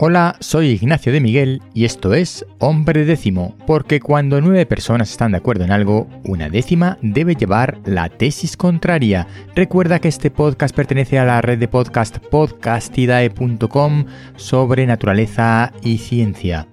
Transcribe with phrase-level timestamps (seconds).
[0.00, 5.32] Hola, soy Ignacio de Miguel y esto es Hombre Décimo, porque cuando nueve personas están
[5.32, 9.26] de acuerdo en algo, una décima debe llevar la tesis contraria.
[9.56, 14.04] Recuerda que este podcast pertenece a la red de podcast podcastidae.com
[14.36, 16.68] sobre naturaleza y ciencia.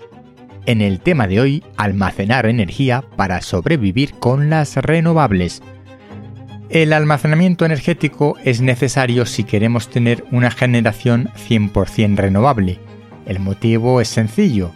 [0.68, 5.64] En el tema de hoy, almacenar energía para sobrevivir con las renovables.
[6.70, 12.78] El almacenamiento energético es necesario si queremos tener una generación 100% renovable
[13.26, 14.72] el motivo es sencillo.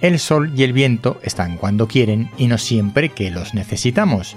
[0.00, 4.36] El sol y el viento están cuando quieren y no siempre que los necesitamos.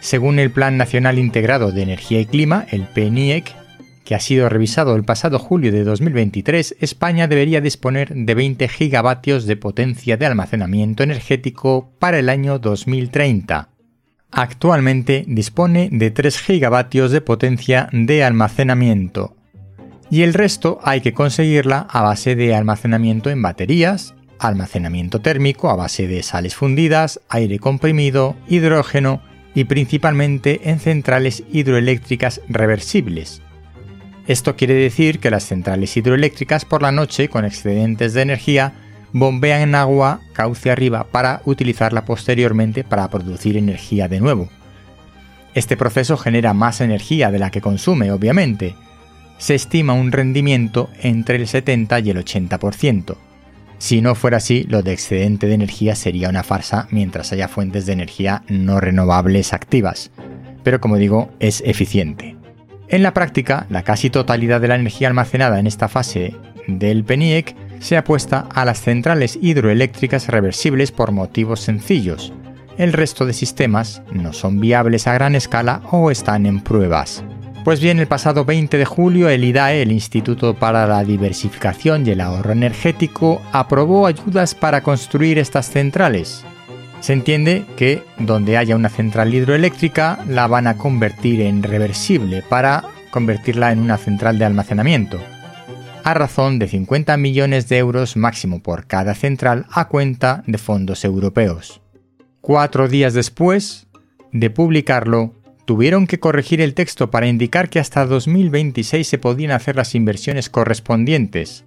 [0.00, 3.54] Según el Plan Nacional Integrado de Energía y Clima, el PNIEC,
[4.04, 9.46] que ha sido revisado el pasado julio de 2023, España debería disponer de 20 gigavatios
[9.46, 13.68] de potencia de almacenamiento energético para el año 2030.
[14.32, 19.36] Actualmente dispone de 3 gigavatios de potencia de almacenamiento,
[20.12, 25.74] y el resto hay que conseguirla a base de almacenamiento en baterías, almacenamiento térmico a
[25.74, 29.22] base de sales fundidas, aire comprimido, hidrógeno
[29.54, 33.40] y principalmente en centrales hidroeléctricas reversibles.
[34.26, 38.74] Esto quiere decir que las centrales hidroeléctricas por la noche con excedentes de energía
[39.14, 44.50] bombean en agua cauce arriba para utilizarla posteriormente para producir energía de nuevo.
[45.54, 48.74] Este proceso genera más energía de la que consume, obviamente,
[49.42, 53.16] se estima un rendimiento entre el 70 y el 80%.
[53.78, 57.84] Si no fuera así, lo de excedente de energía sería una farsa mientras haya fuentes
[57.84, 60.12] de energía no renovables activas.
[60.62, 62.36] Pero como digo, es eficiente.
[62.86, 66.36] En la práctica, la casi totalidad de la energía almacenada en esta fase
[66.68, 72.32] del PENIEC se apuesta a las centrales hidroeléctricas reversibles por motivos sencillos.
[72.78, 77.24] El resto de sistemas no son viables a gran escala o están en pruebas.
[77.64, 82.10] Pues bien, el pasado 20 de julio el IDAE, el Instituto para la Diversificación y
[82.10, 86.44] el Ahorro Energético, aprobó ayudas para construir estas centrales.
[86.98, 92.82] Se entiende que donde haya una central hidroeléctrica la van a convertir en reversible para
[93.10, 95.20] convertirla en una central de almacenamiento,
[96.02, 101.04] a razón de 50 millones de euros máximo por cada central a cuenta de fondos
[101.04, 101.80] europeos.
[102.40, 103.86] Cuatro días después
[104.32, 105.34] de publicarlo,
[105.64, 110.50] tuvieron que corregir el texto para indicar que hasta 2026 se podían hacer las inversiones
[110.50, 111.64] correspondientes,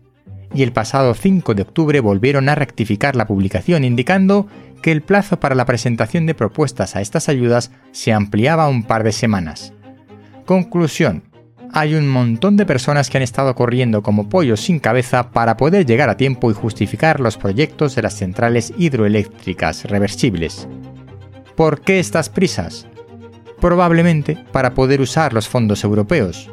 [0.54, 4.48] y el pasado 5 de octubre volvieron a rectificar la publicación indicando
[4.82, 9.04] que el plazo para la presentación de propuestas a estas ayudas se ampliaba un par
[9.04, 9.74] de semanas.
[10.46, 11.24] Conclusión.
[11.74, 15.86] Hay un montón de personas que han estado corriendo como pollos sin cabeza para poder
[15.86, 20.68] llegar a tiempo y justificar los proyectos de las centrales hidroeléctricas reversibles.
[21.58, 22.88] ¿Por qué estas prisas?
[23.60, 26.50] Probablemente para poder usar los fondos europeos.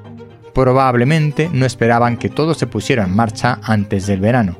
[0.54, 4.56] Probablemente no esperaban que todo se pusiera en marcha antes del verano.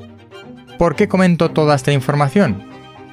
[0.77, 2.63] ¿Por qué comento toda esta información?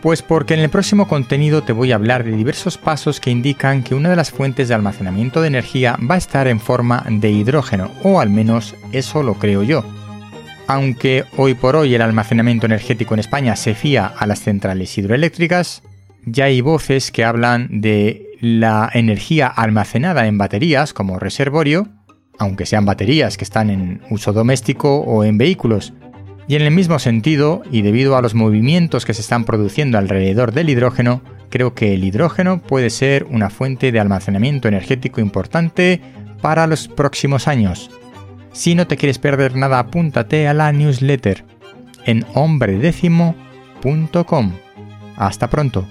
[0.02, 3.82] Pues porque en el próximo contenido te voy a hablar de diversos pasos que indican
[3.82, 7.30] que una de las fuentes de almacenamiento de energía va a estar en forma de
[7.30, 9.84] hidrógeno, o al menos eso lo creo yo.
[10.66, 15.82] Aunque hoy por hoy el almacenamiento energético en España se fía a las centrales hidroeléctricas,
[16.24, 21.88] ya hay voces que hablan de la energía almacenada en baterías como reservorio,
[22.38, 25.92] aunque sean baterías que están en uso doméstico o en vehículos.
[26.48, 30.52] Y en el mismo sentido, y debido a los movimientos que se están produciendo alrededor
[30.52, 36.00] del hidrógeno, creo que el hidrógeno puede ser una fuente de almacenamiento energético importante
[36.40, 37.90] para los próximos años.
[38.52, 41.44] Si no te quieres perder nada, apúntate a la newsletter
[42.06, 44.52] en hombredécimo.com.
[45.16, 45.86] Hasta pronto.